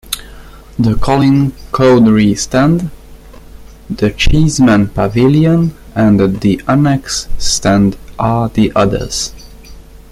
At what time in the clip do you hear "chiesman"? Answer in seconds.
4.09-4.87